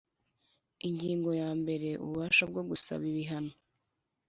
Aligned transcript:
Ingingo 0.87 1.29
ya 1.41 1.49
mbere 1.61 1.87
Ububasha 2.03 2.43
bwo 2.51 2.61
gusaba 2.69 3.03
ibihano 3.11 3.53